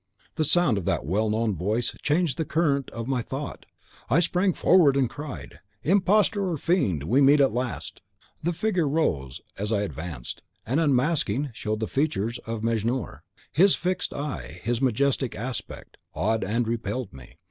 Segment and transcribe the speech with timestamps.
[0.33, 3.67] "The sound of that well known voice changed the current of my thought.
[4.09, 8.01] I sprang forward, and cried, "'Imposter or Fiend, we meet at last!'
[8.41, 13.21] "The figure rose as I advanced, and, unmasking, showed the features of Mejnour.
[13.51, 17.37] His fixed eye, his majestic aspect, awed and repelled me.